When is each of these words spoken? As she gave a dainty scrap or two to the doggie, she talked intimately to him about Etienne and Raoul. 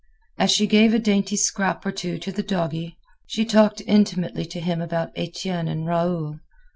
As 0.39 0.49
she 0.49 0.65
gave 0.65 0.95
a 0.95 0.97
dainty 0.97 1.35
scrap 1.37 1.85
or 1.85 1.91
two 1.91 2.17
to 2.17 2.31
the 2.31 2.41
doggie, 2.41 2.97
she 3.27 3.45
talked 3.45 3.83
intimately 3.85 4.45
to 4.47 4.59
him 4.59 4.81
about 4.81 5.11
Etienne 5.15 5.67
and 5.67 5.85
Raoul. 5.85 6.39